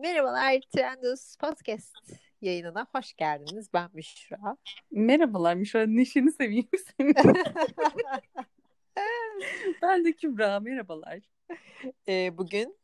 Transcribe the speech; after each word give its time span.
Merhabalar 0.00 0.60
Trendus 0.60 1.36
Podcast 1.36 1.96
yayınına 2.40 2.86
hoş 2.94 3.14
geldiniz. 3.14 3.68
Ben 3.74 3.90
Müşra. 3.92 4.56
Merhabalar 4.90 5.54
Müşra. 5.54 5.86
Neşeni 5.86 6.32
seveyim 6.32 6.68
seni. 6.98 7.14
ben 9.82 10.04
de 10.04 10.12
Kübra. 10.12 10.60
Merhabalar. 10.60 11.18
Ee, 12.08 12.38
bugün 12.38 12.78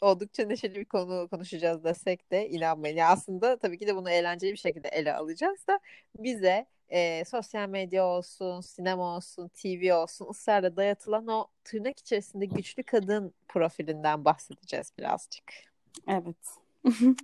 oldukça 0.00 0.46
neşeli 0.46 0.74
bir 0.74 0.84
konu 0.84 1.28
konuşacağız 1.28 1.84
desek 1.84 2.30
de 2.30 2.48
inanmayın. 2.48 2.96
Ya 2.96 3.08
aslında 3.08 3.58
tabii 3.58 3.78
ki 3.78 3.86
de 3.86 3.96
bunu 3.96 4.10
eğlenceli 4.10 4.52
bir 4.52 4.56
şekilde 4.56 4.88
ele 4.88 5.14
alacağız 5.14 5.66
da 5.68 5.80
bize 6.18 6.66
e, 6.88 7.24
sosyal 7.24 7.68
medya 7.68 8.06
olsun, 8.06 8.60
sinema 8.60 9.16
olsun, 9.16 9.48
TV 9.48 9.94
olsun 9.94 10.30
ısrarla 10.30 10.76
dayatılan 10.76 11.28
o 11.28 11.46
tırnak 11.64 11.98
içerisinde 11.98 12.46
güçlü 12.46 12.82
kadın 12.82 13.34
profilinden 13.48 14.24
bahsedeceğiz 14.24 14.92
birazcık. 14.98 15.73
Evet. 16.08 16.36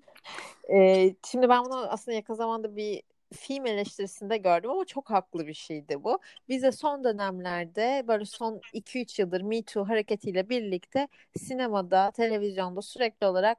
e, 0.73 1.15
şimdi 1.27 1.49
ben 1.49 1.65
bunu 1.65 1.77
aslında 1.77 2.15
yakın 2.17 2.35
zamanda 2.35 2.77
bir 2.77 3.03
film 3.33 3.67
eleştirisinde 3.67 4.37
gördüm 4.37 4.71
ama 4.71 4.85
çok 4.85 5.11
haklı 5.11 5.47
bir 5.47 5.55
şeydi 5.55 6.05
bu. 6.05 6.19
Bize 6.49 6.73
son 6.73 7.05
dönemlerde 7.05 8.05
böyle 8.09 8.25
son 8.25 8.61
2-3 8.73 9.19
yıldır 9.19 9.41
Me 9.41 9.63
Too 9.63 9.89
hareketiyle 9.89 10.49
birlikte 10.49 11.09
sinemada, 11.37 12.11
televizyonda 12.11 12.83
sürekli 12.83 13.27
olarak 13.27 13.59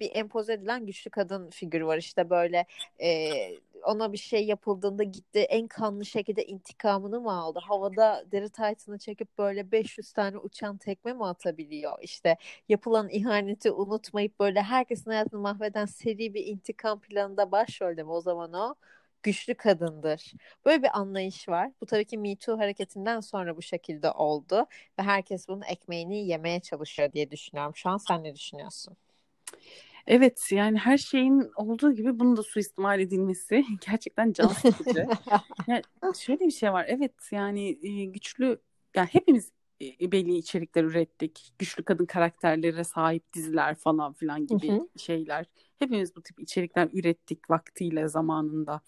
bir 0.00 0.10
empoze 0.14 0.52
edilen 0.52 0.86
güçlü 0.86 1.10
kadın 1.10 1.50
figürü 1.50 1.86
var. 1.86 1.98
İşte 1.98 2.30
böyle 2.30 2.66
e, 3.02 3.30
ona 3.84 4.12
bir 4.12 4.18
şey 4.18 4.46
yapıldığında 4.46 5.02
gitti 5.02 5.38
en 5.40 5.68
kanlı 5.68 6.04
şekilde 6.06 6.44
intikamını 6.46 7.20
mı 7.20 7.32
aldı? 7.32 7.58
Havada 7.62 8.24
deri 8.32 8.50
taytını 8.50 8.98
çekip 8.98 9.38
böyle 9.38 9.72
500 9.72 10.12
tane 10.12 10.38
uçan 10.38 10.76
tekme 10.78 11.12
mi 11.12 11.26
atabiliyor? 11.26 11.98
İşte 12.02 12.36
yapılan 12.68 13.08
ihaneti 13.08 13.72
unutmayıp 13.72 14.40
böyle 14.40 14.62
herkesin 14.62 15.10
hayatını 15.10 15.40
mahveden 15.40 15.86
seri 15.86 16.34
bir 16.34 16.46
intikam 16.46 17.00
planında 17.00 17.52
başrolde 17.52 18.02
mi 18.02 18.10
o 18.10 18.20
zaman 18.20 18.52
o? 18.52 18.74
güçlü 19.22 19.54
kadındır. 19.54 20.32
Böyle 20.64 20.82
bir 20.82 20.98
anlayış 20.98 21.48
var. 21.48 21.70
Bu 21.80 21.86
tabii 21.86 22.04
ki 22.04 22.18
Me 22.18 22.36
Too 22.36 22.58
hareketinden 22.58 23.20
sonra 23.20 23.56
bu 23.56 23.62
şekilde 23.62 24.10
oldu 24.10 24.66
ve 24.98 25.02
herkes 25.02 25.48
bunun 25.48 25.62
ekmeğini 25.62 26.26
yemeye 26.28 26.60
çalışıyor 26.60 27.12
diye 27.12 27.30
düşünüyorum. 27.30 27.76
Şu 27.76 27.90
an 27.90 27.96
sen 27.96 28.24
ne 28.24 28.34
düşünüyorsun? 28.34 28.96
Evet 30.06 30.52
yani 30.52 30.78
her 30.78 30.98
şeyin 30.98 31.50
olduğu 31.56 31.92
gibi 31.92 32.18
bunun 32.18 32.36
da 32.36 32.42
suistimal 32.42 33.00
edilmesi 33.00 33.64
gerçekten 33.86 34.32
can 34.32 34.48
sıkıcı. 34.48 35.06
yani 35.66 35.82
şöyle 36.18 36.40
bir 36.40 36.50
şey 36.50 36.72
var 36.72 36.84
evet 36.88 37.14
yani 37.30 37.78
güçlü 38.12 38.60
yani 38.94 39.08
hepimiz 39.12 39.52
belli 40.00 40.36
içerikler 40.36 40.84
ürettik. 40.84 41.52
Güçlü 41.58 41.82
kadın 41.82 42.06
karakterlere 42.06 42.84
sahip 42.84 43.32
diziler 43.32 43.74
falan 43.74 44.12
filan 44.12 44.46
gibi 44.46 44.68
hı 44.68 44.72
hı. 44.72 44.88
şeyler. 44.96 45.46
Hepimiz 45.78 46.16
bu 46.16 46.22
tip 46.22 46.40
içerikler 46.40 46.88
ürettik 46.92 47.50
vaktiyle 47.50 48.08
zamanında. 48.08 48.80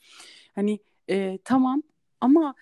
Hani 0.54 0.78
e, 1.10 1.38
tamam 1.44 1.82
ama 2.20 2.54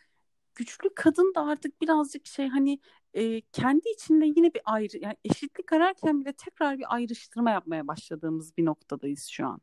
güçlü 0.54 0.94
kadın 0.94 1.34
da 1.34 1.46
artık 1.46 1.80
birazcık 1.82 2.26
şey 2.26 2.48
hani 2.48 2.78
e, 3.14 3.40
kendi 3.40 3.88
içinde 3.88 4.26
yine 4.26 4.54
bir 4.54 4.62
ayrı 4.64 4.98
yani 4.98 5.16
eşitlik 5.24 5.72
ararken 5.72 6.20
bile 6.20 6.32
tekrar 6.32 6.78
bir 6.78 6.94
ayrıştırma 6.94 7.50
yapmaya 7.50 7.86
başladığımız 7.86 8.56
bir 8.56 8.64
noktadayız 8.64 9.26
şu 9.26 9.46
an. 9.46 9.60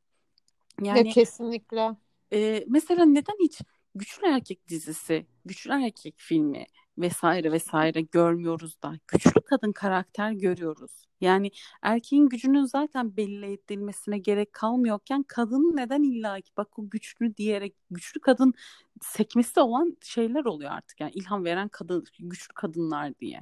Yani 0.81 1.07
ya 1.07 1.13
kesinlikle. 1.13 1.95
E, 2.33 2.65
mesela 2.67 3.05
neden 3.05 3.35
hiç 3.39 3.61
güçlü 3.95 4.27
erkek 4.27 4.67
dizisi, 4.67 5.25
güçlü 5.45 5.71
erkek 5.71 6.15
filmi 6.17 6.65
vesaire 6.97 7.51
vesaire 7.51 8.01
görmüyoruz 8.01 8.81
da 8.83 8.93
güçlü 9.07 9.41
kadın 9.41 9.71
karakter 9.71 10.31
görüyoruz. 10.31 10.91
Yani 11.21 11.51
erkeğin 11.81 12.29
gücünün 12.29 12.65
zaten 12.65 13.17
belli 13.17 13.53
edilmesine 13.53 14.17
gerek 14.17 14.53
kalmıyorken 14.53 15.23
kadının 15.23 15.75
neden 15.75 16.03
illa 16.03 16.41
ki 16.41 16.51
bak 16.57 16.79
o 16.79 16.89
güçlü 16.89 17.37
diyerek 17.37 17.75
güçlü 17.91 18.21
kadın 18.21 18.53
sekmesi 19.01 19.59
olan 19.59 19.97
şeyler 20.01 20.45
oluyor 20.45 20.71
artık. 20.71 20.99
Yani 20.99 21.11
ilham 21.15 21.45
veren 21.45 21.67
kadın 21.67 22.05
güçlü 22.19 22.53
kadınlar 22.53 23.19
diye. 23.19 23.41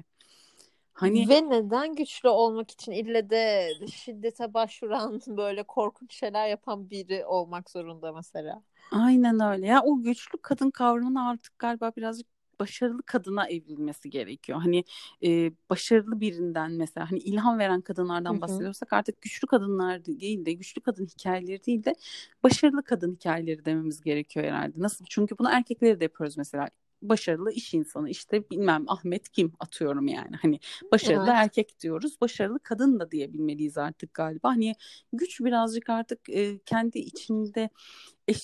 Hani 0.94 1.30
ve 1.30 1.50
neden 1.50 1.96
güçlü 1.96 2.30
olmak 2.30 2.72
için 2.72 2.92
ille 2.92 3.30
de 3.30 3.70
şiddete 3.92 4.54
başvuran 4.54 5.22
böyle 5.28 5.64
korkunç 5.64 6.16
şeyler 6.16 6.48
yapan 6.48 6.90
biri 6.90 7.26
olmak 7.26 7.70
zorunda 7.70 8.12
mesela. 8.14 8.64
Aynen 8.92 9.40
öyle. 9.40 9.68
Ya 9.68 9.82
o 9.84 10.02
güçlü 10.02 10.38
kadın 10.42 10.72
kavramını 10.72 11.30
artık 11.30 11.60
galiba 11.60 11.92
birazcık 11.98 12.28
başarılı 12.60 13.04
kadına 13.04 13.48
evrilmesi 13.48 14.10
gerekiyor. 14.10 14.62
Hani 14.62 14.84
e, 15.24 15.52
başarılı 15.70 16.20
birinden 16.20 16.72
mesela 16.72 17.12
hani 17.12 17.20
ilham 17.20 17.60
veren 17.60 17.82
kadınlardan 17.82 18.34
Hı-hı. 18.34 18.42
bahsediyorsak 18.42 18.94
artık 18.94 19.22
güçlü 19.22 19.48
kadınlar 19.48 20.06
değil 20.06 20.46
de 20.46 20.54
güçlü 20.54 20.82
kadın 20.82 21.06
hikayeleri 21.06 21.66
değil 21.66 21.84
de 21.84 21.96
başarılı 22.44 22.84
kadın 22.84 23.14
hikayeleri 23.16 23.66
dememiz 23.66 24.02
gerekiyor 24.02 24.46
herhalde. 24.46 24.74
Nasıl? 24.78 25.06
Çünkü 25.10 25.38
bunu 25.38 25.50
erkekleri 25.50 26.00
de 26.00 26.04
yapıyoruz 26.04 26.38
mesela 26.38 26.70
başarılı 27.10 27.52
iş 27.52 27.74
insanı. 27.74 28.10
İşte 28.10 28.50
bilmem 28.50 28.84
Ahmet 28.88 29.30
kim 29.30 29.54
atıyorum 29.60 30.08
yani. 30.08 30.36
Hani 30.42 30.60
başarılı 30.92 31.30
evet. 31.30 31.36
erkek 31.36 31.80
diyoruz 31.80 32.22
başarılı 32.22 32.60
kadın 32.60 33.00
da 33.00 33.12
diyebilmeliyiz 33.12 33.78
artık 33.78 34.14
galiba. 34.14 34.50
Hani 34.50 34.74
güç 35.14 35.42
birazcık 35.42 35.90
artık 35.90 36.30
e, 36.30 36.60
kendi 36.66 37.00
içinde 37.00 37.70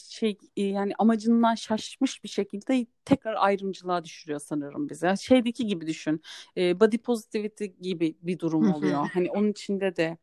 şey 0.10 0.38
e, 0.58 0.64
yani 0.64 0.94
amacından 1.00 1.56
şaşmış 1.56 2.24
bir 2.24 2.30
şekilde 2.30 2.86
tekrar 3.06 3.36
ayrımcılığa 3.38 4.04
düşürüyor 4.04 4.40
sanırım 4.40 4.90
bize 4.90 5.16
şeydeki 5.22 5.68
gibi 5.68 5.88
düşün 5.88 6.22
e, 6.58 6.80
body 6.80 6.98
positivity 6.98 7.66
gibi 7.66 8.18
bir 8.22 8.40
durum 8.40 8.74
oluyor. 8.74 9.10
Hani 9.14 9.32
onun 9.32 9.52
içinde 9.52 9.96
de 9.96 10.18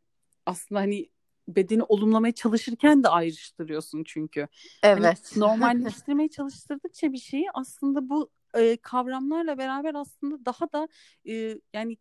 aslında 0.46 0.80
hani 0.80 1.08
bedeni 1.48 1.82
olumlamaya 1.82 2.32
çalışırken 2.32 3.04
de 3.04 3.08
ayrıştırıyorsun 3.08 4.04
çünkü. 4.04 4.40
Hani 4.40 4.48
evet. 4.82 5.30
Hani 5.34 5.40
normalleştirmeye 5.40 6.28
çalıştırdıkça 6.28 7.12
bir 7.12 7.18
şeyi 7.18 7.46
aslında 7.54 8.08
bu 8.08 8.30
e, 8.54 8.76
kavramlarla 8.76 9.58
beraber 9.58 9.94
aslında 9.94 10.44
daha 10.44 10.72
da 10.72 10.88
e, 11.28 11.60
yani 11.72 11.96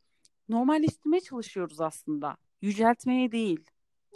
normalleştirmeye 0.50 1.22
çalışıyoruz 1.22 1.82
aslında. 1.82 2.38
Yüceltmeye 2.62 3.32
değil. 3.32 3.64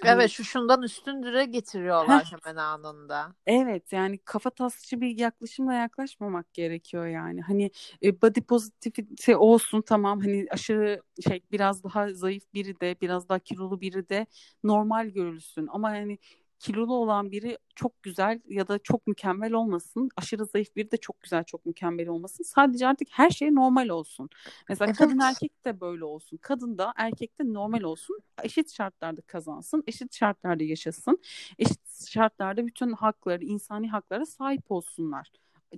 Evet 0.04 0.18
hani... 0.18 0.30
şu 0.30 0.44
şundan 0.44 0.82
üstündüre 0.82 1.46
getiriyorlar 1.46 2.34
hemen 2.46 2.56
anında. 2.56 3.36
Evet 3.46 3.94
yani 3.94 4.18
kafa 4.18 4.50
tasçı 4.50 5.02
bir 5.02 5.20
yaklaşımla 5.20 5.74
yaklaşmamak 5.74 6.54
gerekiyor 6.54 7.08
yani. 7.08 7.42
Hani 7.42 7.72
e, 8.04 8.22
body 8.22 8.42
positivity 8.42 9.36
olsun 9.36 9.82
tamam 9.82 10.20
hani 10.20 10.48
aşırı 10.52 11.02
şey 11.28 11.44
biraz 11.52 11.84
daha 11.84 12.14
zayıf 12.14 12.44
biri 12.54 12.80
de 12.80 12.96
biraz 13.02 13.30
daha 13.30 13.40
kilolu 13.40 13.82
biri 13.82 14.10
de 14.10 14.26
normal 14.64 15.08
görülsün. 15.08 15.68
Ama 15.72 15.96
yani 15.96 16.18
kilolu 16.62 16.94
olan 16.94 17.32
biri 17.32 17.58
çok 17.76 18.04
güzel 18.04 18.42
ya 18.50 18.68
da 18.68 18.80
çok 18.80 19.08
mükemmel 19.08 19.54
olmasın. 19.54 20.10
Aşırı 20.18 20.46
zayıf 20.46 20.76
biri 20.76 20.92
de 20.92 20.98
çok 20.98 21.22
güzel, 21.22 21.44
çok 21.44 21.66
mükemmel 21.66 22.08
olmasın. 22.08 22.44
Sadece 22.44 22.88
artık 22.88 23.08
her 23.12 23.30
şey 23.30 23.56
normal 23.56 23.90
olsun. 23.90 24.30
Mesela 24.70 24.88
evet. 24.90 24.98
kadın 24.98 25.20
erkek 25.20 25.66
de 25.66 25.82
böyle 25.82 26.06
olsun. 26.06 26.38
Kadın 26.42 26.78
da 26.78 26.94
erkek 26.96 27.40
de 27.40 27.54
normal 27.54 27.82
olsun. 27.82 28.20
Eşit 28.44 28.74
şartlarda 28.74 29.22
kazansın, 29.22 29.84
eşit 29.88 30.16
şartlarda 30.16 30.64
yaşasın. 30.64 31.20
Eşit 31.60 32.08
şartlarda 32.08 32.68
bütün 32.68 32.92
hakları, 32.92 33.44
insani 33.44 33.90
haklara 33.90 34.26
sahip 34.26 34.72
olsunlar. 34.72 35.32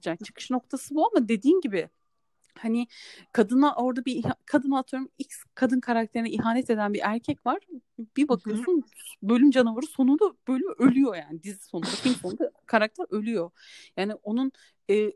Yani 0.05 0.17
çıkış 0.17 0.51
noktası 0.51 0.95
bu 0.95 1.07
ama 1.07 1.27
dediğin 1.27 1.61
gibi 1.61 1.89
hani 2.57 2.87
kadına 3.31 3.75
orada 3.75 4.05
bir 4.05 4.23
kadın 4.45 4.71
atıyorum 4.71 5.09
X 5.17 5.43
kadın 5.55 5.79
karakterine 5.79 6.29
ihanet 6.29 6.69
eden 6.69 6.93
bir 6.93 7.01
erkek 7.03 7.45
var. 7.45 7.59
Bir 8.17 8.27
bakıyorsun 8.27 8.73
Hı-hı. 8.73 9.29
bölüm 9.29 9.51
canavarı 9.51 9.85
sonunda 9.85 10.25
bölüm 10.47 10.75
ölüyor 10.79 11.15
yani 11.15 11.43
dizi 11.43 11.65
sonunda 11.65 11.89
film 11.89 12.15
sonunda 12.15 12.51
karakter 12.65 13.05
ölüyor. 13.09 13.51
Yani 13.97 14.13
onun 14.13 14.51
e, 14.89 15.11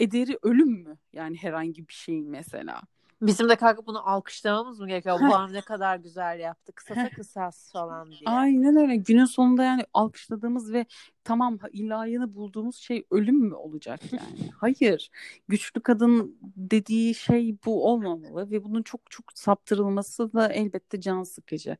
ederi 0.00 0.38
ölüm 0.42 0.70
mü? 0.70 0.98
Yani 1.12 1.36
herhangi 1.36 1.88
bir 1.88 1.92
şeyin 1.92 2.28
mesela. 2.28 2.82
Bizim 3.22 3.48
de 3.48 3.56
kalkıp 3.56 3.86
bunu 3.86 4.08
alkışlamamız 4.08 4.80
mı 4.80 4.88
gerekiyor? 4.88 5.20
Bu 5.20 5.52
ne 5.52 5.60
kadar 5.60 5.96
güzel 5.96 6.40
yaptı. 6.40 6.72
Kısasa 6.72 7.10
kısas 7.10 7.72
falan 7.72 8.10
diye. 8.10 8.20
Aynen 8.26 8.76
öyle. 8.76 8.96
Günün 8.96 9.24
sonunda 9.24 9.64
yani 9.64 9.84
alkışladığımız 9.94 10.72
ve 10.72 10.86
tamam 11.24 11.58
ilayını 11.72 12.34
bulduğumuz 12.34 12.76
şey 12.76 13.06
ölüm 13.10 13.36
mü 13.36 13.54
olacak 13.54 14.00
yani? 14.12 14.50
Hayır. 14.60 15.10
Güçlü 15.48 15.80
kadın 15.80 16.38
dediği 16.56 17.14
şey 17.14 17.56
bu 17.66 17.88
olmamalı 17.88 18.50
ve 18.50 18.64
bunun 18.64 18.82
çok 18.82 19.10
çok 19.10 19.24
saptırılması 19.34 20.32
da 20.32 20.52
elbette 20.52 21.00
can 21.00 21.22
sıkıcı. 21.22 21.76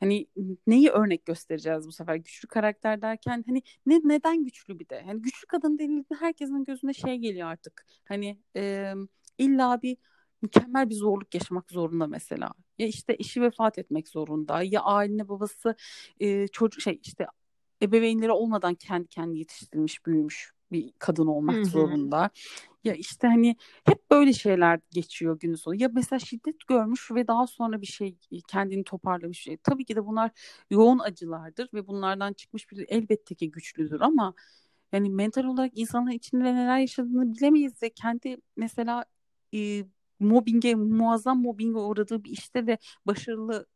Hani 0.00 0.26
neyi 0.66 0.90
örnek 0.90 1.26
göstereceğiz 1.26 1.86
bu 1.86 1.92
sefer 1.92 2.16
güçlü 2.16 2.48
karakter 2.48 3.02
derken 3.02 3.44
hani 3.46 3.62
ne 3.86 4.00
neden 4.04 4.44
güçlü 4.44 4.78
bir 4.78 4.88
de? 4.88 5.02
Hani 5.06 5.22
güçlü 5.22 5.46
kadın 5.46 5.78
denildiğinde 5.78 6.14
herkesin 6.20 6.64
gözüne 6.64 6.92
şey 6.92 7.16
geliyor 7.16 7.48
artık. 7.48 7.86
Hani 8.04 8.38
e, 8.56 8.92
illa 9.38 9.82
bir 9.82 9.96
mükemmel 10.44 10.90
bir 10.90 10.94
zorluk 10.94 11.34
yaşamak 11.34 11.70
zorunda 11.70 12.06
mesela. 12.06 12.50
Ya 12.78 12.86
işte 12.86 13.16
eşi 13.18 13.42
vefat 13.42 13.78
etmek 13.78 14.08
zorunda 14.08 14.62
ya 14.62 14.80
aile 14.82 15.28
babası 15.28 15.74
e, 16.20 16.48
çocuk 16.48 16.80
şey 16.80 17.00
işte 17.02 17.26
ebeveynleri 17.82 18.32
olmadan 18.32 18.74
kendi 18.74 19.08
kendi 19.08 19.38
yetiştirilmiş 19.38 20.06
büyümüş 20.06 20.52
bir 20.72 20.92
kadın 20.98 21.26
olmak 21.26 21.56
Hı-hı. 21.56 21.64
zorunda. 21.64 22.30
Ya 22.84 22.94
işte 22.94 23.26
hani 23.26 23.56
hep 23.84 24.10
böyle 24.10 24.32
şeyler 24.32 24.80
geçiyor 24.90 25.38
günün 25.40 25.54
sonu. 25.54 25.74
Ya 25.74 25.88
mesela 25.92 26.18
şiddet 26.18 26.66
görmüş 26.66 27.10
ve 27.10 27.26
daha 27.28 27.46
sonra 27.46 27.80
bir 27.80 27.86
şey 27.86 28.16
kendini 28.48 28.84
toparlamış. 28.84 29.40
Şey. 29.40 29.56
Tabii 29.56 29.84
ki 29.84 29.96
de 29.96 30.06
bunlar 30.06 30.30
yoğun 30.70 30.98
acılardır 30.98 31.68
ve 31.74 31.86
bunlardan 31.86 32.32
çıkmış 32.32 32.70
biri 32.70 32.84
elbette 32.88 33.34
ki 33.34 33.50
güçlüdür 33.50 34.00
ama 34.00 34.34
yani 34.92 35.10
mental 35.10 35.44
olarak 35.44 35.72
insanın 35.74 36.10
içinde 36.10 36.44
neler 36.54 36.78
yaşadığını 36.78 37.34
bilemeyiz 37.34 37.82
ve 37.82 37.90
kendi 37.90 38.36
mesela 38.56 39.04
e, 39.54 39.84
mobbinge, 40.24 40.74
muazzam 40.74 41.42
mobbinge 41.42 41.78
uğradığı 41.78 42.24
bir 42.24 42.30
işte 42.30 42.66
de 42.66 42.78
başarılı 43.06 43.66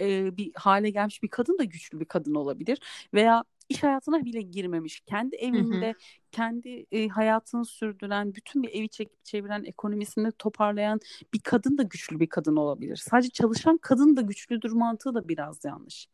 e, 0.00 0.36
bir 0.36 0.52
hale 0.54 0.90
gelmiş 0.90 1.22
bir 1.22 1.28
kadın 1.28 1.58
da 1.58 1.64
güçlü 1.64 2.00
bir 2.00 2.04
kadın 2.04 2.34
olabilir. 2.34 2.80
Veya 3.14 3.44
iş 3.68 3.82
hayatına 3.82 4.24
bile 4.24 4.42
girmemiş. 4.42 5.00
Kendi 5.00 5.36
evinde, 5.36 5.86
hı 5.86 5.90
hı. 5.90 5.94
kendi 6.32 6.86
e, 6.92 7.08
hayatını 7.08 7.64
sürdüren, 7.64 8.34
bütün 8.34 8.62
bir 8.62 8.68
evi 8.68 8.88
çekip 8.88 9.24
çeviren, 9.24 9.64
ekonomisini 9.64 10.32
toparlayan 10.32 11.00
bir 11.34 11.40
kadın 11.40 11.78
da 11.78 11.82
güçlü 11.82 12.20
bir 12.20 12.28
kadın 12.28 12.56
olabilir. 12.56 12.96
Sadece 12.96 13.30
çalışan 13.30 13.78
kadın 13.78 14.16
da 14.16 14.20
güçlüdür 14.20 14.72
mantığı 14.72 15.14
da 15.14 15.28
biraz 15.28 15.64
yanlış. 15.64 16.08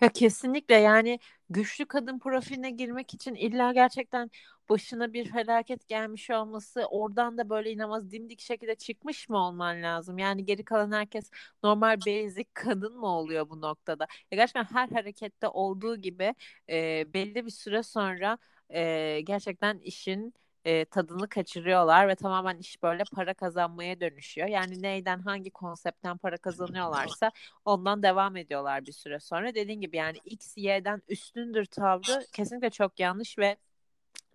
Ya 0.00 0.08
kesinlikle 0.08 0.74
yani 0.74 1.18
güçlü 1.50 1.86
kadın 1.86 2.18
profiline 2.18 2.70
girmek 2.70 3.14
için 3.14 3.34
illa 3.34 3.72
gerçekten 3.72 4.30
başına 4.68 5.12
bir 5.12 5.30
felaket 5.32 5.88
gelmiş 5.88 6.30
olması 6.30 6.86
oradan 6.90 7.38
da 7.38 7.50
böyle 7.50 7.72
inanılmaz 7.72 8.10
dimdik 8.10 8.40
şekilde 8.40 8.74
çıkmış 8.74 9.28
mı 9.28 9.38
olman 9.38 9.82
lazım? 9.82 10.18
Yani 10.18 10.44
geri 10.44 10.64
kalan 10.64 10.92
herkes 10.92 11.30
normal 11.62 12.00
basic 12.00 12.46
kadın 12.54 12.96
mı 12.96 13.06
oluyor 13.06 13.50
bu 13.50 13.60
noktada? 13.60 14.06
Ya 14.30 14.36
gerçekten 14.36 14.64
her 14.64 14.88
harekette 14.88 15.48
olduğu 15.48 15.96
gibi 15.96 16.34
e, 16.70 17.04
belli 17.14 17.46
bir 17.46 17.50
süre 17.50 17.82
sonra 17.82 18.38
e, 18.70 19.20
gerçekten 19.20 19.78
işin 19.78 20.34
e, 20.64 20.84
tadını 20.84 21.28
kaçırıyorlar 21.28 22.08
ve 22.08 22.14
tamamen 22.14 22.58
iş 22.58 22.82
böyle 22.82 23.02
para 23.12 23.34
kazanmaya 23.34 24.00
dönüşüyor. 24.00 24.48
Yani 24.48 24.82
neyden 24.82 25.20
hangi 25.20 25.50
konseptten 25.50 26.18
para 26.18 26.36
kazanıyorlarsa 26.36 27.30
ondan 27.64 28.02
devam 28.02 28.36
ediyorlar 28.36 28.86
bir 28.86 28.92
süre 28.92 29.20
sonra. 29.20 29.54
Dediğin 29.54 29.80
gibi 29.80 29.96
yani 29.96 30.18
X, 30.24 30.54
Y'den 30.56 31.02
üstündür 31.08 31.64
tavrı 31.64 32.26
kesinlikle 32.32 32.70
çok 32.70 33.00
yanlış 33.00 33.38
ve 33.38 33.56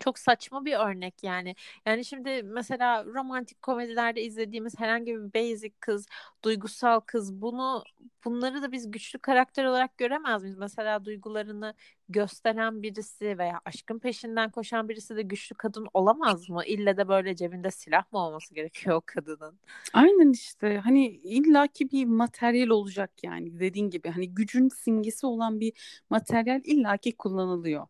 çok 0.03 0.19
saçma 0.19 0.65
bir 0.65 0.73
örnek 0.73 1.23
yani. 1.23 1.55
Yani 1.85 2.05
şimdi 2.05 2.43
mesela 2.43 3.05
romantik 3.05 3.61
komedilerde 3.61 4.23
izlediğimiz 4.23 4.79
herhangi 4.79 5.13
bir 5.13 5.33
basic 5.33 5.73
kız, 5.79 6.05
duygusal 6.43 6.99
kız 6.99 7.41
bunu 7.41 7.83
bunları 8.25 8.61
da 8.61 8.71
biz 8.71 8.91
güçlü 8.91 9.19
karakter 9.19 9.65
olarak 9.65 9.97
göremez 9.97 10.43
miyiz? 10.43 10.57
Mesela 10.57 11.05
duygularını 11.05 11.73
gösteren 12.09 12.83
birisi 12.83 13.37
veya 13.37 13.59
aşkın 13.65 13.99
peşinden 13.99 14.49
koşan 14.51 14.89
birisi 14.89 15.15
de 15.15 15.21
güçlü 15.21 15.55
kadın 15.55 15.87
olamaz 15.93 16.49
mı? 16.49 16.65
İlle 16.65 16.97
de 16.97 17.07
böyle 17.07 17.35
cebinde 17.35 17.71
silah 17.71 18.11
mı 18.11 18.19
olması 18.19 18.53
gerekiyor 18.53 18.95
o 18.95 19.01
kadının? 19.05 19.59
Aynen 19.93 20.31
işte 20.31 20.77
hani 20.83 21.07
illaki 21.07 21.91
bir 21.91 22.05
materyal 22.05 22.69
olacak 22.69 23.11
yani 23.23 23.59
dediğin 23.59 23.89
gibi 23.89 24.09
hani 24.09 24.35
gücün 24.35 24.69
simgesi 24.69 25.25
olan 25.25 25.59
bir 25.59 25.73
materyal 26.09 26.61
illaki 26.65 27.17
kullanılıyor. 27.17 27.87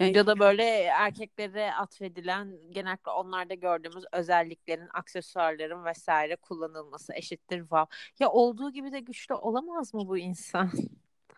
Ya 0.00 0.26
da 0.26 0.38
böyle 0.38 0.64
erkeklere 0.82 1.72
atfedilen 1.74 2.58
genellikle 2.70 3.10
onlarda 3.10 3.54
gördüğümüz 3.54 4.04
özelliklerin, 4.12 4.88
aksesuarların 4.94 5.84
vesaire 5.84 6.36
kullanılması 6.36 7.14
eşittir 7.14 7.60
wow. 7.60 7.96
Ya 8.20 8.30
olduğu 8.30 8.72
gibi 8.72 8.92
de 8.92 9.00
güçlü 9.00 9.34
olamaz 9.34 9.94
mı 9.94 10.08
bu 10.08 10.18
insan? 10.18 10.70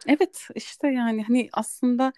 Evet 0.06 0.48
işte 0.54 0.88
yani 0.88 1.22
hani 1.22 1.48
aslında 1.52 2.12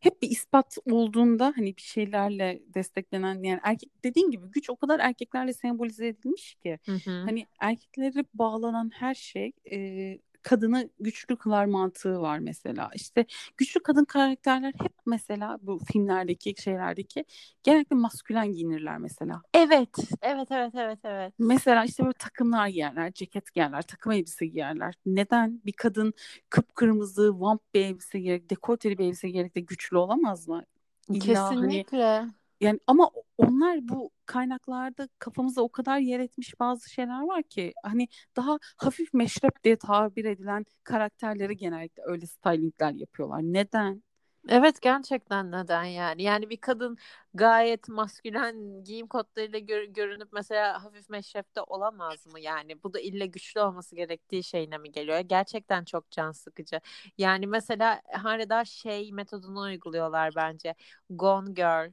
hep 0.00 0.22
bir 0.22 0.30
ispat 0.30 0.78
olduğunda 0.90 1.52
hani 1.56 1.76
bir 1.76 1.82
şeylerle 1.82 2.62
desteklenen 2.74 3.42
yani 3.42 3.60
erkek 3.62 3.90
dediğin 4.04 4.30
gibi 4.30 4.46
güç 4.46 4.70
o 4.70 4.76
kadar 4.76 5.00
erkeklerle 5.00 5.52
sembolize 5.52 6.06
edilmiş 6.06 6.54
ki 6.54 6.78
hı 6.86 6.92
hı. 6.92 7.10
hani 7.10 7.46
erkeklere 7.60 8.24
bağlanan 8.34 8.90
her 8.94 9.14
şey 9.14 9.52
e, 9.72 10.18
kadını 10.42 10.90
güçlü 11.00 11.36
kılar 11.36 11.64
mantığı 11.64 12.20
var 12.20 12.38
mesela. 12.38 12.90
İşte 12.94 13.26
güçlü 13.56 13.82
kadın 13.82 14.04
karakterler 14.04 14.72
hep 14.82 14.92
mesela 15.06 15.58
bu 15.62 15.78
filmlerdeki 15.78 16.54
şeylerdeki 16.62 17.24
genellikle 17.62 17.96
maskülen 17.96 18.52
giyinirler 18.52 18.98
mesela. 18.98 19.42
Evet. 19.54 19.96
Evet 20.22 20.48
evet 20.50 20.74
evet 20.74 20.98
evet. 21.04 21.34
Mesela 21.38 21.84
işte 21.84 22.02
böyle 22.02 22.12
takımlar 22.18 22.68
giyerler, 22.68 23.12
ceket 23.12 23.54
giyerler, 23.54 23.82
takım 23.82 24.12
elbise 24.12 24.46
giyerler. 24.46 24.94
Neden 25.06 25.60
bir 25.66 25.72
kadın 25.72 26.14
kıpkırmızı 26.50 27.40
vamp 27.40 27.74
bir 27.74 27.80
elbise 27.80 28.20
giyerek, 28.20 28.50
dekolteli 28.50 28.98
bir 28.98 29.04
elbise 29.04 29.30
giyerek 29.30 29.54
de 29.54 29.60
güçlü 29.60 29.96
olamaz 29.96 30.48
mı? 30.48 30.64
İlla 31.08 31.46
hani 31.46 31.84
Kesinlikle. 31.84 32.04
Hani 32.04 32.30
yani 32.60 32.80
ama 32.86 33.10
onlar 33.38 33.88
bu 33.88 34.10
kaynaklarda 34.26 35.08
kafamıza 35.18 35.62
o 35.62 35.68
kadar 35.68 35.98
yer 35.98 36.20
etmiş 36.20 36.60
bazı 36.60 36.90
şeyler 36.90 37.20
var 37.22 37.42
ki 37.42 37.72
hani 37.82 38.08
daha 38.36 38.58
hafif 38.76 39.14
meşrep 39.14 39.64
diye 39.64 39.76
tabir 39.76 40.24
edilen 40.24 40.64
karakterleri 40.84 41.56
genellikle 41.56 42.02
öyle 42.06 42.26
stylingler 42.26 42.92
yapıyorlar. 42.92 43.40
Neden? 43.42 44.02
Evet 44.48 44.82
gerçekten 44.82 45.52
neden 45.52 45.84
yani? 45.84 46.22
Yani 46.22 46.50
bir 46.50 46.56
kadın 46.60 46.96
gayet 47.34 47.88
maskülen 47.88 48.84
giyim 48.84 49.06
kodlarıyla 49.06 49.58
gör, 49.58 49.82
görünüp 49.84 50.28
mesela 50.32 50.84
hafif 50.84 51.08
meşrefte 51.10 51.60
olamaz 51.62 52.26
mı? 52.26 52.40
Yani 52.40 52.82
bu 52.82 52.94
da 52.94 53.00
ille 53.00 53.26
güçlü 53.26 53.60
olması 53.60 53.96
gerektiği 53.96 54.44
şeyine 54.44 54.78
mi 54.78 54.92
geliyor? 54.92 55.18
Gerçekten 55.20 55.84
çok 55.84 56.10
can 56.10 56.32
sıkıcı. 56.32 56.80
Yani 57.18 57.46
mesela 57.46 58.02
hala 58.12 58.64
şey 58.64 59.12
metodunu 59.12 59.60
uyguluyorlar 59.60 60.34
bence. 60.36 60.74
Gone 61.10 61.52
Girl 61.52 61.90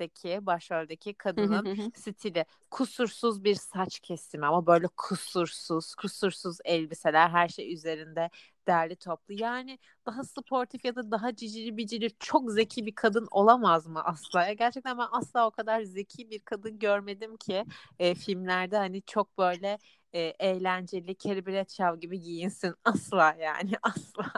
başroldeki 0.00 0.46
başroldeki 0.46 1.14
kadının 1.14 1.90
stili. 1.96 2.44
Kusursuz 2.70 3.44
bir 3.44 3.54
saç 3.54 4.00
kesimi 4.00 4.46
ama 4.46 4.66
böyle 4.66 4.86
kusursuz 4.96 5.94
kusursuz 5.94 6.58
elbiseler 6.64 7.28
her 7.30 7.48
şey 7.48 7.72
üzerinde 7.72 8.30
derli 8.66 8.96
toplu. 8.96 9.34
Yani 9.34 9.78
daha 10.06 10.24
sportif 10.24 10.84
ya 10.84 10.96
da 10.96 11.10
daha 11.10 11.36
cicili 11.36 11.76
bicili 11.76 12.10
çok 12.18 12.50
zeki 12.52 12.86
bir 12.86 12.94
kadın 12.94 13.28
olamaz 13.30 13.86
mı 13.86 14.04
asla? 14.04 14.44
Ya 14.46 14.52
gerçekten 14.52 14.98
ben 14.98 15.08
asla 15.12 15.46
o 15.46 15.50
kadar 15.50 15.82
zeki 15.82 16.30
bir 16.30 16.38
kadın 16.40 16.78
görmedim 16.78 17.36
ki 17.36 17.64
e, 17.98 18.14
filmlerde 18.14 18.76
hani 18.76 19.02
çok 19.02 19.38
böyle 19.38 19.78
e, 20.12 20.20
eğlenceli 20.20 21.16
Carrie 21.16 21.46
Bradshaw 21.46 22.00
gibi 22.00 22.20
giyinsin. 22.20 22.74
Asla 22.84 23.36
yani 23.40 23.72
asla. 23.82 24.32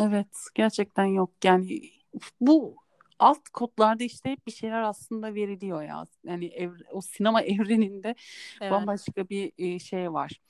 evet 0.00 0.36
gerçekten 0.54 1.04
yok. 1.04 1.30
Yani 1.44 1.80
bu 2.40 2.83
alt 3.18 3.48
kodlarda 3.48 4.04
işte 4.04 4.30
hep 4.30 4.46
bir 4.46 4.52
şeyler 4.52 4.82
aslında 4.82 5.34
veriliyor 5.34 5.82
ya. 5.82 6.04
Yani 6.24 6.46
ev, 6.46 6.70
o 6.92 7.00
sinema 7.00 7.42
evreninde 7.42 8.14
evet. 8.60 8.72
bambaşka 8.72 9.28
bir 9.28 9.52
e, 9.58 9.78
şey 9.78 10.12
var. 10.12 10.40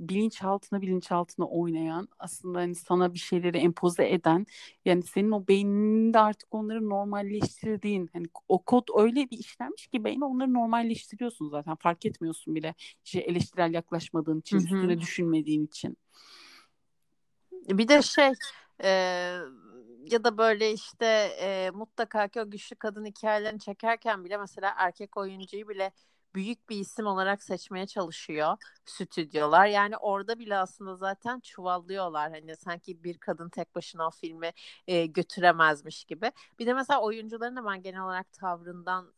Bilinçaltına 0.00 0.82
bilinçaltına 0.82 1.46
oynayan 1.46 2.08
aslında 2.18 2.58
hani 2.58 2.74
sana 2.74 3.14
bir 3.14 3.18
şeyleri 3.18 3.58
empoze 3.58 4.10
eden 4.10 4.46
yani 4.84 5.02
senin 5.02 5.30
o 5.30 5.48
beyninde 5.48 6.18
artık 6.18 6.54
onları 6.54 6.88
normalleştirdiğin 6.88 8.10
hani 8.12 8.26
o 8.48 8.62
kod 8.62 8.88
öyle 8.96 9.30
bir 9.30 9.38
işlenmiş 9.38 9.86
ki 9.86 10.04
beyni 10.04 10.24
onları 10.24 10.54
normalleştiriyorsun 10.54 11.48
zaten 11.48 11.74
fark 11.74 12.06
etmiyorsun 12.06 12.54
bile 12.54 12.74
işte 13.04 13.20
eleştirel 13.20 13.74
yaklaşmadığın 13.74 14.40
için 14.40 14.56
Hı-hı. 14.56 14.64
üstüne 14.64 15.00
düşünmediğin 15.00 15.66
için. 15.66 15.96
Bir 17.52 17.88
de 17.88 18.02
şey 18.02 18.32
e, 18.82 19.38
ya 20.10 20.24
da 20.24 20.38
böyle 20.38 20.72
işte 20.72 21.06
e, 21.40 21.70
mutlaka 21.74 22.28
ki 22.28 22.40
o 22.40 22.50
güçlü 22.50 22.76
kadın 22.76 23.04
hikayelerini 23.04 23.60
çekerken 23.60 24.24
bile 24.24 24.36
mesela 24.36 24.74
erkek 24.76 25.16
oyuncuyu 25.16 25.68
bile 25.68 25.92
büyük 26.34 26.68
bir 26.68 26.76
isim 26.76 27.06
olarak 27.06 27.42
seçmeye 27.42 27.86
çalışıyor 27.86 28.56
stüdyolar. 28.84 29.66
Yani 29.66 29.96
orada 29.96 30.38
bile 30.38 30.56
aslında 30.56 30.96
zaten 30.96 31.40
çuvallıyorlar. 31.40 32.30
Hani 32.32 32.56
sanki 32.56 33.04
bir 33.04 33.18
kadın 33.18 33.48
tek 33.48 33.74
başına 33.74 34.06
o 34.06 34.10
filmi 34.10 34.52
e, 34.86 35.06
götüremezmiş 35.06 36.04
gibi. 36.04 36.32
Bir 36.58 36.66
de 36.66 36.74
mesela 36.74 37.00
oyuncuların 37.00 37.56
da 37.56 37.64
ben 37.64 37.82
genel 37.82 38.02
olarak 38.04 38.32
tavrından 38.32 39.14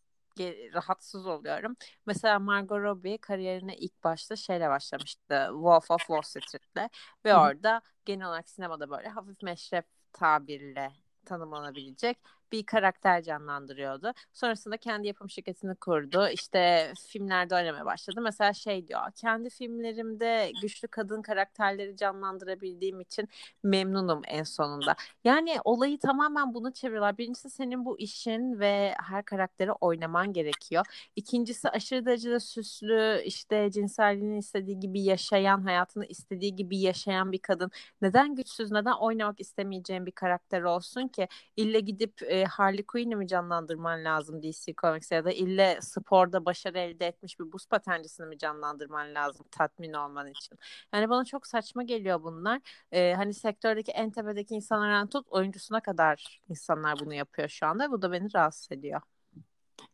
rahatsız 0.75 1.27
oluyorum. 1.27 1.77
Mesela 2.07 2.39
Margot 2.39 2.79
Robbie 2.79 3.19
kariyerine 3.19 3.77
ilk 3.77 4.05
başta 4.05 4.37
şeyle 4.37 4.69
başlamıştı. 4.69 5.47
Wolf 5.53 5.91
of 5.91 6.01
Wall 6.01 6.23
Street'le 6.23 6.91
ve 7.25 7.37
orada 7.37 7.83
genel 8.05 8.29
olarak 8.29 8.49
sinemada 8.49 8.91
böyle 8.91 9.09
hafif 9.09 9.43
meşrep 9.43 9.96
tabirle 10.17 10.93
tanımlanabilecek 11.25 12.19
bir 12.53 12.67
karakter 12.67 13.23
canlandırıyordu. 13.23 14.13
Sonrasında 14.33 14.77
kendi 14.77 15.07
yapım 15.07 15.31
şirketini 15.31 15.75
kurdu. 15.75 16.29
İşte 16.29 16.93
filmlerde 17.09 17.55
oynamaya 17.55 17.85
başladı. 17.85 18.21
Mesela 18.21 18.53
şey 18.53 18.89
diyor. 18.89 19.01
Kendi 19.17 19.51
filmlerimde 19.51 20.53
güçlü 20.63 20.89
kadın 20.89 21.23
karakterleri 21.23 21.97
canlandırabildiğim 21.97 23.01
için 23.01 23.29
memnunum 23.63 24.23
en 24.27 24.43
sonunda. 24.43 24.95
Yani 25.25 25.57
olayı 25.65 25.99
tamamen 25.99 26.55
bunu 26.55 26.73
çeviriyorlar. 26.73 27.19
Birincisi 27.19 27.51
senin 27.51 27.85
bu 27.85 27.99
işin 27.99 28.61
ve 28.61 28.95
her 29.11 29.25
karakteri 29.25 29.73
oynaman 29.73 30.33
gerekiyor. 30.33 30.85
İkincisi 31.17 31.69
aşırı 31.69 32.07
derecede 32.07 32.41
süslü 32.41 33.23
işte 33.25 33.71
cinselliğini 33.71 34.39
istediği 34.39 34.81
gibi 34.81 35.03
yaşayan, 35.03 35.63
hayatını 35.63 36.07
istediği 36.07 36.57
gibi 36.57 36.79
yaşayan 36.79 37.33
bir 37.33 37.39
kadın. 37.39 37.71
Neden 38.03 38.35
güçsüz, 38.35 38.71
neden 38.71 38.93
oynamak 38.93 39.41
istemeyeceğin 39.41 40.07
bir 40.07 40.13
karakter 40.13 40.63
olsun 40.63 41.09
ki? 41.09 41.29
İlle 41.57 41.81
gidip 41.81 42.23
e, 42.23 42.45
Harley 42.47 42.87
Quinn'i 42.87 43.17
mi 43.17 43.29
canlandırman 43.29 44.05
lazım 44.05 44.43
DC 44.43 44.75
Comics'e 44.75 45.15
ya 45.15 45.25
da 45.25 45.33
ille 45.33 45.79
sporda 45.81 46.45
başarı 46.45 46.79
elde 46.79 47.07
etmiş 47.07 47.41
bir 47.41 47.53
buz 47.53 47.67
patencisini 47.67 48.27
mi 48.27 48.39
canlandırman 48.39 49.15
lazım 49.15 49.47
tatmin 49.51 49.93
olman 49.93 50.27
için. 50.27 50.59
Yani 50.95 51.09
bana 51.09 51.25
çok 51.25 51.47
saçma 51.47 51.83
geliyor 51.83 52.23
bunlar. 52.23 52.61
E, 52.93 53.15
hani 53.15 53.35
sektördeki 53.35 53.93
en 53.93 54.11
tepedeki 54.11 54.55
insanlardan 54.55 55.09
tut 55.09 55.27
oyuncusuna 55.29 55.81
kadar 55.81 56.41
insanlar 56.49 57.01
bunu 57.01 57.15
yapıyor 57.15 57.49
şu 57.49 57.67
anda. 57.67 57.91
Bu 57.91 58.03
da 58.03 58.13
beni 58.13 58.35
rahatsız 58.35 58.73
ediyor. 58.73 59.01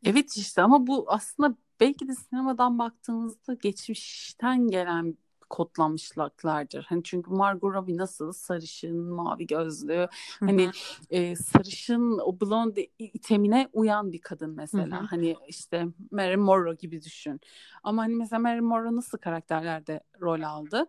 Evet 0.05 0.37
işte 0.37 0.63
ama 0.63 0.87
bu 0.87 1.05
aslında 1.09 1.57
belki 1.81 2.09
de 2.09 2.15
sinemadan 2.15 2.79
baktığımızda 2.79 3.55
geçmişten 3.55 4.69
gelen 4.69 5.17
kodlanmışlıklardır. 5.53 6.87
Hani 6.89 7.03
çünkü 7.03 7.31
Margot 7.31 7.75
Robbie 7.75 7.97
nasıl 7.97 8.33
sarışın, 8.33 8.97
mavi 8.97 9.47
gözlü, 9.47 10.09
hani 10.41 10.71
e, 11.11 11.37
sarışın 11.37 12.19
o 12.19 12.41
blonde 12.41 12.89
itemine 12.99 13.69
uyan 13.73 14.13
bir 14.13 14.21
kadın 14.21 14.51
mesela. 14.51 15.11
Hani 15.11 15.37
işte 15.49 15.87
Mary 16.11 16.37
Morrow 16.37 16.77
gibi 16.77 17.03
düşün. 17.03 17.41
Ama 17.83 18.03
hani 18.03 18.15
mesela 18.15 18.41
Mary 18.41 18.61
Morrow 18.61 18.97
nasıl 18.97 19.19
karakterlerde 19.19 20.01
rol 20.21 20.43
aldı? 20.43 20.87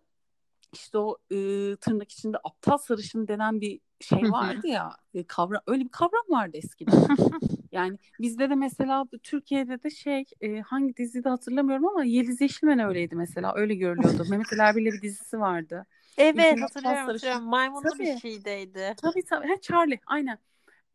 İşte 0.73 0.97
o 0.97 1.17
e, 1.31 1.35
tırnak 1.75 2.11
içinde 2.11 2.37
aptal 2.43 2.77
sarışın 2.77 3.27
denen 3.27 3.61
bir 3.61 3.79
şey 4.01 4.31
vardı 4.31 4.67
ya 4.67 4.97
e, 5.13 5.23
kavram 5.23 5.61
öyle 5.67 5.83
bir 5.83 5.89
kavram 5.89 6.25
vardı 6.29 6.57
eskiden. 6.57 7.07
yani 7.71 7.97
bizde 8.19 8.49
de 8.49 8.55
mesela 8.55 9.05
Türkiye'de 9.23 9.83
de 9.83 9.89
şey 9.89 10.25
e, 10.41 10.59
hangi 10.59 10.97
dizide 10.97 11.29
hatırlamıyorum 11.29 11.87
ama 11.87 12.03
Yeliz 12.03 12.41
Yeşilmen 12.41 12.79
öyleydi 12.79 13.15
mesela 13.15 13.53
öyle 13.55 13.75
görülüyordu. 13.75 14.25
Mehmet 14.29 14.53
Ali 14.53 14.61
Erbil'le 14.61 14.91
bir 14.93 15.01
dizisi 15.01 15.39
vardı. 15.39 15.85
Evet 16.17 16.61
hatırlıyorum, 16.61 17.07
hatırlıyorum. 17.07 17.43
Maymunlu 17.43 17.89
tabii, 17.91 18.03
bir 18.03 18.17
şeydeydi. 18.17 18.95
Tabii 19.01 19.23
tabii. 19.29 19.47
Ha, 19.47 19.53
Charlie 19.61 19.99
aynen. 20.05 20.37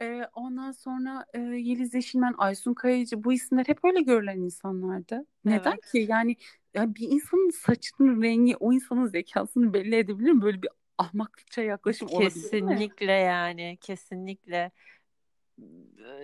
Ee, 0.02 0.22
ondan 0.34 0.72
sonra 0.72 1.26
e, 1.34 1.38
Yeliz 1.38 1.94
Yeşilmen, 1.94 2.34
Aysun 2.38 2.74
Kayacı 2.74 3.24
bu 3.24 3.32
isimler 3.32 3.64
hep 3.66 3.84
öyle 3.84 4.00
görülen 4.00 4.38
insanlardı. 4.38 5.26
Neden 5.44 5.72
evet. 5.72 5.92
ki? 5.92 6.06
Yani, 6.08 6.36
yani 6.74 6.94
bir 6.94 7.08
insanın 7.08 7.50
saçının 7.50 8.22
rengi 8.22 8.56
o 8.56 8.72
insanın 8.72 9.06
zekasını 9.06 9.74
belli 9.74 9.96
edebilir 9.96 10.32
mi? 10.32 10.42
Böyle 10.42 10.62
bir 10.62 10.70
ahmakça 10.98 11.62
yaklaşım 11.62 12.08
kesinlikle 12.08 12.16
olabilir? 12.16 12.42
Kesinlikle 12.42 13.12
yani 13.12 13.78
kesinlikle. 13.80 14.70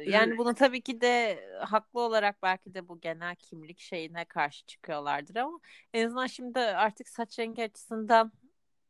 Yani 0.07 0.39
bunu 0.39 0.55
tabii 0.55 0.81
ki 0.81 1.01
de 1.01 1.41
haklı 1.61 2.01
olarak 2.01 2.43
belki 2.43 2.75
de 2.75 2.89
bu 2.89 3.01
genel 3.01 3.37
kimlik 3.37 3.81
şeyine 3.81 4.25
karşı 4.25 4.67
çıkıyorlardır 4.67 5.37
ama 5.37 5.61
en 5.93 6.07
azından 6.07 6.27
şimdi 6.27 6.59
artık 6.59 7.09
saç 7.09 7.39
rengi 7.39 7.65
açısından 7.65 8.33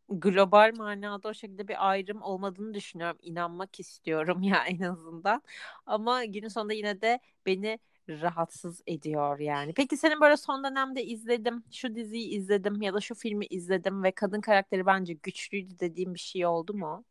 global 0.08 0.72
manada 0.76 1.28
o 1.28 1.34
şekilde 1.34 1.68
bir 1.68 1.90
ayrım 1.90 2.22
olmadığını 2.22 2.74
düşünüyorum. 2.74 3.18
İnanmak 3.22 3.80
istiyorum 3.80 4.42
ya 4.42 4.64
en 4.66 4.80
azından. 4.80 5.42
Ama 5.86 6.24
günün 6.24 6.48
sonunda 6.48 6.72
yine 6.72 7.00
de 7.00 7.20
beni 7.46 7.78
rahatsız 8.08 8.82
ediyor 8.86 9.38
yani. 9.38 9.72
Peki 9.74 9.96
senin 9.96 10.20
böyle 10.20 10.36
son 10.36 10.64
dönemde 10.64 11.04
izledim, 11.04 11.64
şu 11.72 11.94
diziyi 11.94 12.28
izledim 12.28 12.82
ya 12.82 12.94
da 12.94 13.00
şu 13.00 13.14
filmi 13.14 13.46
izledim 13.46 14.02
ve 14.02 14.12
kadın 14.12 14.40
karakteri 14.40 14.86
bence 14.86 15.12
güçlüydü 15.12 15.78
dediğim 15.78 16.14
bir 16.14 16.20
şey 16.20 16.46
oldu 16.46 16.74
mu? 16.74 17.04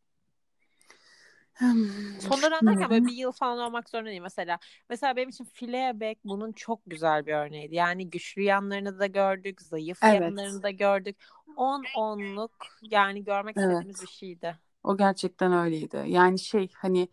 Son 2.19 2.41
dönemde 2.41 2.89
böyle 2.89 3.05
bir 3.05 3.13
yıl 3.13 3.31
falan 3.31 3.59
olmak 3.59 3.89
zorunda 3.89 4.09
değil 4.09 4.21
mesela. 4.21 4.59
Mesela 4.89 5.15
benim 5.15 5.29
için 5.29 5.45
Fleabag 5.45 6.15
bunun 6.23 6.51
çok 6.51 6.81
güzel 6.87 7.25
bir 7.25 7.33
örneğiydi. 7.33 7.75
Yani 7.75 8.09
güçlü 8.09 8.41
yanlarını 8.41 8.99
da 8.99 9.05
gördük, 9.05 9.61
zayıf 9.61 9.97
evet. 10.03 10.21
yanlarını 10.21 10.63
da 10.63 10.69
gördük. 10.69 11.17
On 11.55 11.83
onluk 11.95 12.51
yani 12.81 13.23
görmek 13.23 13.57
evet. 13.57 13.67
istediğimiz 13.67 14.01
bir 14.01 14.07
şeydi. 14.07 14.57
O 14.83 14.97
gerçekten 14.97 15.53
öyleydi. 15.53 16.03
Yani 16.07 16.39
şey 16.39 16.69
hani 16.75 17.07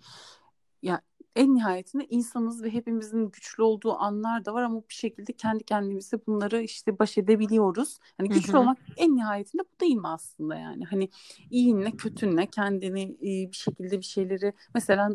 ya 0.83 1.01
en 1.37 1.55
nihayetinde 1.55 2.07
insanız 2.07 2.63
ve 2.63 2.71
hepimizin 2.73 3.31
güçlü 3.31 3.63
olduğu 3.63 3.95
anlar 3.99 4.45
da 4.45 4.55
var 4.55 4.63
ama 4.63 4.83
bir 4.89 4.95
şekilde 4.95 5.33
kendi 5.33 5.65
kendimize 5.65 6.27
bunları 6.27 6.63
işte 6.63 6.99
baş 6.99 7.19
edebiliyoruz. 7.19 7.99
Hani 8.19 8.29
güçlü 8.29 8.53
Hı-hı. 8.53 8.61
olmak 8.61 8.79
en 8.97 9.17
nihayetinde 9.17 9.63
bu 9.63 9.81
değil 9.81 9.97
mi 9.97 10.09
aslında 10.09 10.57
yani? 10.57 10.85
Hani 10.85 11.09
iyinle 11.51 11.91
kötünle 11.91 12.47
kendini 12.47 13.17
bir 13.23 13.57
şekilde 13.57 13.99
bir 13.99 14.05
şeyleri 14.05 14.53
mesela 14.75 15.11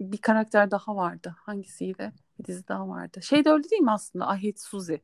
bir 0.00 0.18
karakter 0.22 0.70
daha 0.70 0.96
vardı. 0.96 1.36
Hangisiydi? 1.38 2.12
Bir 2.38 2.44
dizi 2.44 2.68
daha 2.68 2.88
vardı. 2.88 3.22
Şey 3.22 3.44
de 3.44 3.50
öyle 3.50 3.70
değil 3.70 3.82
mi 3.82 3.90
aslında? 3.90 4.28
Ahit 4.28 4.60
Suzi. 4.60 5.00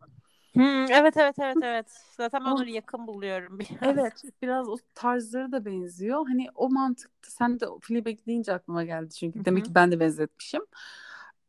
Hmm, 0.54 0.90
evet 0.90 1.16
evet 1.16 1.38
evet 1.38 1.56
evet. 1.62 1.86
Zaten 2.16 2.44
ben 2.44 2.50
onları 2.50 2.70
yakın 2.70 3.06
buluyorum 3.06 3.58
biraz. 3.82 3.82
Evet 3.82 4.22
biraz 4.42 4.68
o 4.68 4.76
tarzları 4.94 5.52
da 5.52 5.64
benziyor. 5.64 6.26
Hani 6.28 6.46
o 6.54 6.70
mantıkta 6.70 7.30
sen 7.30 7.60
de 7.60 7.66
Fleabag 7.82 8.16
deyince 8.26 8.52
aklıma 8.52 8.84
geldi 8.84 9.10
çünkü. 9.14 9.44
Demek 9.44 9.64
ki 9.64 9.74
ben 9.74 9.92
de 9.92 10.00
benzetmişim. 10.00 10.62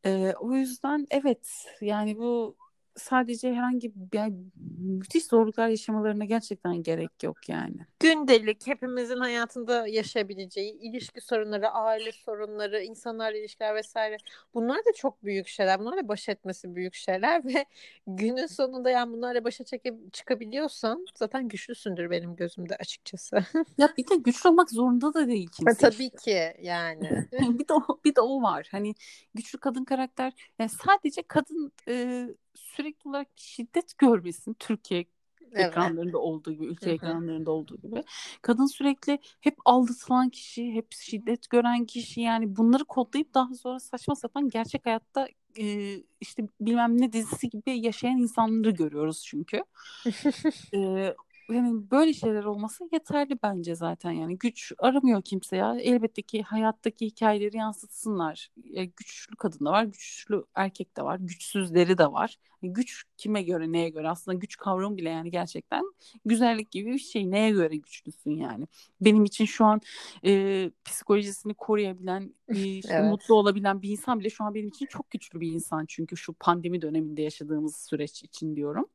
Ee, 0.06 0.34
o 0.40 0.54
yüzden 0.54 1.08
evet 1.12 1.66
yani 1.82 2.18
bu 2.18 2.56
sadece 3.00 3.54
herhangi 3.54 3.92
bir 3.96 4.18
yani 4.18 4.36
müthiş 4.78 5.26
zorluklar 5.26 5.68
yaşamalarına 5.68 6.26
gerçekten 6.26 6.84
gerek 6.84 7.24
yok 7.24 7.50
yani. 7.50 7.78
Gündelik 8.00 8.68
hepimizin 8.68 9.18
hayatında 9.18 9.88
yaşayabileceği 9.88 10.74
ilişki 10.74 11.22
sorunları, 11.22 11.70
aile 11.70 12.12
sorunları, 12.12 12.84
insanlarla 12.84 13.38
ilişkiler 13.38 13.76
vesaire. 13.76 14.18
Bunlar 14.54 14.78
da 14.78 14.94
çok 14.96 15.24
büyük 15.24 15.48
şeyler. 15.48 15.80
Bunlarla 15.80 16.08
baş 16.08 16.30
etmesi 16.30 16.76
büyük 16.76 16.94
şeyler 16.94 17.46
ve 17.46 17.66
günün 18.08 18.48
sonunda 18.48 18.90
yani 18.90 19.14
bunlarla 19.14 19.44
başa 19.44 19.64
çekip 19.64 20.14
çıkabiliyorsan 20.14 21.06
zaten 21.16 21.48
güçlüsündür 21.48 22.10
benim 22.10 22.36
gözümde 22.36 22.76
açıkçası. 22.76 23.46
ya 23.78 23.90
bir 23.98 24.08
de 24.08 24.16
güçlü 24.16 24.50
olmak 24.50 24.72
zorunda 24.72 25.14
da 25.14 25.28
değil 25.28 25.50
kimse. 25.52 25.90
Tabii 25.90 26.04
işte. 26.04 26.18
ki 26.18 26.62
yani. 26.62 27.28
bir 27.60 27.68
de 27.68 27.74
o, 27.74 28.00
bir 28.06 28.16
de 28.16 28.22
o 28.22 28.42
var. 28.42 28.68
Hani 28.72 28.94
güçlü 29.34 29.60
kadın 29.60 29.84
karakter 29.84 30.34
yani 30.60 30.70
sadece 30.70 31.24
kadın 31.24 31.72
e, 31.88 32.28
sürekli 32.60 33.10
olarak 33.10 33.28
şiddet 33.36 33.98
görmesin 33.98 34.54
Türkiye 34.54 35.06
evet. 35.52 35.66
ekranlarında 35.66 36.18
olduğu 36.18 36.52
gibi, 36.52 36.66
ülke 36.66 36.92
ekranlarında 36.92 37.52
olduğu 37.52 37.78
gibi. 37.78 38.04
Kadın 38.42 38.66
sürekli 38.66 39.20
hep 39.42 39.58
aldatılan 39.66 40.30
kişi, 40.30 40.74
hep 40.74 40.88
şiddet 40.92 41.50
gören 41.50 41.86
kişi 41.86 42.22
yani 42.22 42.56
bunları 42.56 42.86
kodlayıp 42.86 43.34
daha 43.34 43.54
sonra 43.54 43.80
saçma 43.80 44.16
sapan 44.16 44.50
gerçek 44.50 44.86
hayatta 44.86 45.28
e, 45.60 45.96
işte 46.22 46.44
bilmem 46.62 47.02
ne 47.02 47.14
dizisi 47.14 47.50
gibi 47.50 47.80
yaşayan 47.80 48.18
insanları 48.18 48.72
görüyoruz 48.72 49.24
çünkü. 49.26 49.64
e, 50.74 51.16
yani 51.50 51.92
böyle 51.92 52.14
şeyler 52.14 52.44
olması 52.44 52.90
yeterli 52.92 53.38
bence 53.44 53.76
zaten. 53.76 54.12
Yani 54.12 54.38
güç 54.38 54.72
aramıyor 54.80 55.22
kimse 55.22 55.58
ya. 55.58 55.76
Elbette 55.80 56.22
ki 56.22 56.42
hayattaki 56.44 57.06
hikayeleri 57.06 57.58
yansıtsınlar. 57.58 58.52
E, 58.74 58.86
güçlü 58.86 59.36
kadın 59.36 59.66
da 59.66 59.72
var 59.72 59.84
güçlü 59.84 60.46
erkek 60.56 60.98
de 60.98 61.02
var 61.02 61.20
güçsüzleri 61.20 61.98
de 61.98 62.12
var. 62.12 62.38
Yani 62.62 62.74
güç 62.74 63.04
kime 63.18 63.44
göre 63.44 63.72
neye 63.72 63.90
göre? 63.90 64.10
Aslında 64.10 64.38
güç 64.38 64.58
kavramı 64.58 64.98
bile 64.98 65.10
yani 65.10 65.32
gerçekten 65.32 65.84
güzellik 66.26 66.72
gibi 66.72 66.94
bir 66.94 67.00
şey. 67.00 67.32
Neye 67.32 67.52
göre 67.52 67.76
güçlüsün 67.76 68.32
yani? 68.32 68.68
Benim 69.02 69.26
için 69.26 69.46
şu 69.46 69.66
an 69.66 69.82
e, 70.26 70.72
psikolojisini 70.86 71.54
koruyabilen 71.54 72.34
e, 72.48 72.62
işte 72.62 72.94
evet. 72.94 73.12
mutlu 73.12 73.36
olabilen 73.36 73.82
bir 73.82 73.90
insan 73.90 74.20
bile 74.20 74.30
şu 74.30 74.44
an 74.44 74.56
benim 74.56 74.68
için 74.68 74.86
çok 74.86 75.12
güçlü 75.12 75.40
bir 75.40 75.52
insan. 75.52 75.86
Çünkü 75.86 76.18
şu 76.18 76.34
pandemi 76.34 76.82
döneminde 76.82 77.22
yaşadığımız 77.22 77.76
süreç 77.76 78.24
için 78.24 78.56
diyorum. 78.56 78.86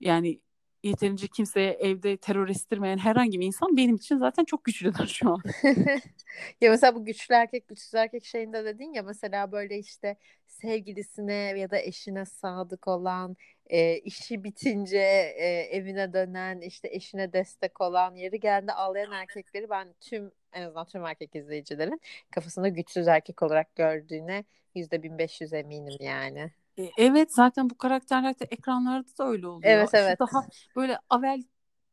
Yani 0.00 0.40
yeterince 0.82 1.26
kimseye 1.28 1.70
evde 1.70 2.16
terör 2.16 2.48
estirmeyen 2.48 2.98
herhangi 2.98 3.40
bir 3.40 3.46
insan 3.46 3.76
benim 3.76 3.96
için 3.96 4.18
zaten 4.18 4.44
çok 4.44 4.64
güçlüdür 4.64 5.06
şu 5.06 5.30
an. 5.30 5.42
ya 6.60 6.70
mesela 6.70 6.94
bu 6.94 7.04
güçlü 7.04 7.34
erkek 7.34 7.68
güçsüz 7.68 7.94
erkek 7.94 8.24
şeyinde 8.24 8.64
dedin 8.64 8.92
ya 8.92 9.02
mesela 9.02 9.52
böyle 9.52 9.78
işte 9.78 10.16
sevgilisine 10.46 11.32
ya 11.34 11.70
da 11.70 11.78
eşine 11.78 12.24
sadık 12.24 12.88
olan 12.88 13.36
e, 13.66 13.98
işi 13.98 14.44
bitince 14.44 14.98
e, 15.36 15.46
evine 15.70 16.12
dönen 16.12 16.60
işte 16.60 16.88
eşine 16.92 17.32
destek 17.32 17.80
olan 17.80 18.14
yeri 18.14 18.40
geldi 18.40 18.72
ağlayan 18.72 19.12
erkekleri 19.12 19.70
ben 19.70 19.94
tüm 20.00 20.32
en 20.52 20.62
azından 20.62 20.86
tüm 20.86 21.04
erkek 21.04 21.34
izleyicilerin 21.34 22.00
kafasında 22.30 22.68
güçsüz 22.68 23.08
erkek 23.08 23.42
olarak 23.42 23.76
gördüğüne 23.76 24.44
yüzde 24.74 25.02
bin 25.02 25.18
beş 25.18 25.40
yüz 25.40 25.52
eminim 25.52 25.96
yani. 26.00 26.50
E, 26.78 26.90
evet 26.96 27.34
zaten 27.34 27.70
bu 27.70 27.78
karakterler 27.78 28.38
de 28.38 28.44
ekranlarda 28.44 29.08
da 29.18 29.28
öyle 29.28 29.46
oluyor. 29.46 29.72
Evet 29.72 29.90
evet. 29.92 30.18
Şu 30.18 30.26
daha 30.26 30.46
böyle 30.76 30.98
avel 31.10 31.42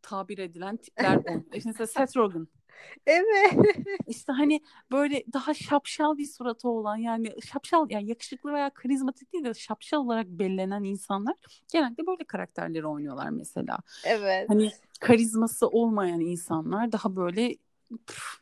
tabir 0.02 0.38
edilen 0.38 0.78
tipler 0.78 1.16
oluyor. 1.16 1.44
İşte 1.54 1.70
mesela 1.70 1.88
Seth 1.88 2.18
Rogen. 2.18 2.48
Evet. 3.06 3.54
İşte 4.08 4.34
hani 4.34 4.62
böyle 4.92 5.24
daha 5.34 5.54
şapşal 5.54 6.18
bir 6.18 6.26
suratı 6.26 6.70
olan 6.70 6.98
yani 6.98 7.34
şapşal 7.46 7.88
yani 7.90 8.10
yakışıklı 8.10 8.54
veya 8.54 8.70
karizmatik 8.70 9.34
değil 9.34 9.44
de 9.44 9.54
şapşal 9.54 9.98
olarak 9.98 10.28
bellenen 10.28 10.84
insanlar 10.84 11.36
genelde 11.72 12.08
böyle 12.08 12.24
karakterleri 12.24 12.88
oynuyorlar 12.88 13.30
mesela. 13.30 13.78
Evet. 14.06 14.50
Hani 14.50 14.72
karizması 15.00 15.68
olmayan 15.68 16.20
insanlar 16.20 16.92
daha 16.92 17.16
böyle 17.16 17.56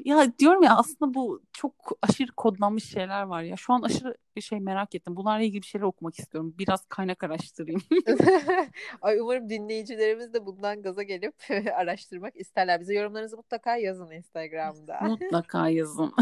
ya 0.03 0.37
diyorum 0.39 0.63
ya 0.63 0.77
aslında 0.77 1.13
bu 1.13 1.41
çok 1.53 1.73
aşırı 2.01 2.31
kodlanmış 2.31 2.89
şeyler 2.89 3.21
var 3.21 3.43
ya. 3.43 3.55
Şu 3.57 3.73
an 3.73 3.81
aşırı 3.81 4.15
şey 4.41 4.59
merak 4.59 4.95
ettim. 4.95 5.15
Bunlarla 5.15 5.43
ilgili 5.43 5.61
bir 5.61 5.67
şeyler 5.67 5.85
okumak 5.85 6.19
istiyorum. 6.19 6.55
Biraz 6.57 6.85
kaynak 6.85 7.23
araştırayım. 7.23 7.81
Ay 9.01 9.19
umarım 9.19 9.49
dinleyicilerimiz 9.49 10.33
de 10.33 10.45
bundan 10.45 10.81
gaza 10.81 11.03
gelip 11.03 11.35
araştırmak 11.75 12.35
isterler. 12.35 12.79
Bize 12.79 12.93
yorumlarınızı 12.93 13.37
mutlaka 13.37 13.75
yazın 13.75 14.11
Instagram'da. 14.11 14.99
mutlaka 15.01 15.69
yazın. 15.69 16.13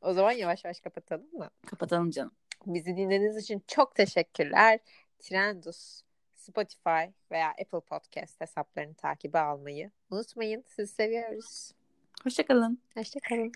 O 0.00 0.12
zaman 0.12 0.32
yavaş 0.32 0.64
yavaş 0.64 0.80
kapatalım 0.80 1.28
mı? 1.32 1.50
Kapatalım 1.66 2.10
canım. 2.10 2.32
Bizi 2.66 2.96
dinlediğiniz 2.96 3.36
için 3.36 3.62
çok 3.66 3.94
teşekkürler. 3.94 4.80
Trendus, 5.18 6.02
Spotify 6.34 7.12
veya 7.30 7.48
Apple 7.48 7.80
Podcast 7.80 8.40
hesaplarını 8.40 8.94
takibe 8.94 9.38
almayı 9.38 9.90
unutmayın. 10.10 10.64
Sizi 10.66 10.94
seviyoruz. 10.94 11.72
Hoşçakalın. 12.24 12.78
Hoşçakalın. 12.96 13.52